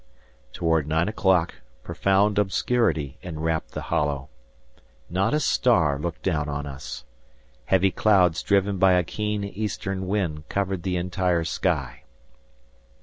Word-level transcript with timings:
Toward 0.51 0.87
nine 0.87 1.07
o'clock 1.07 1.53
profound 1.83 2.39
obscurity 2.39 3.19
enwrapped 3.21 3.73
the 3.73 3.83
hollow. 3.93 4.29
Not 5.11 5.35
a 5.35 5.39
star 5.39 5.99
looked 5.99 6.23
down 6.23 6.49
on 6.49 6.65
us. 6.65 7.05
Heavy 7.65 7.91
clouds 7.91 8.41
driven 8.41 8.79
by 8.79 8.93
a 8.93 9.03
keen 9.03 9.43
eastern 9.43 10.07
wind 10.07 10.49
covered 10.49 10.81
the 10.81 10.97
entire 10.97 11.43
sky. 11.43 12.01